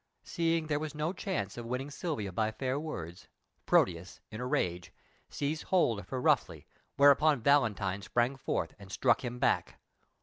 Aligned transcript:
Seeing 0.23 0.65
there 0.65 0.79
was 0.79 0.95
no 0.95 1.13
chance 1.13 1.57
of 1.57 1.65
winning 1.67 1.91
Silvia 1.91 2.31
by 2.31 2.49
fair 2.49 2.79
words, 2.79 3.27
Proteus, 3.67 4.19
in 4.31 4.41
a 4.41 4.47
rage, 4.47 4.91
seized 5.29 5.65
hold 5.65 5.99
of 5.99 6.09
her 6.09 6.19
roughly, 6.19 6.65
whereupon 6.97 7.39
Valentine 7.43 8.01
sprang 8.01 8.35
forth 8.35 8.73
and 8.79 8.91
struck 8.91 9.23
him 9.23 9.37
back. 9.37 9.79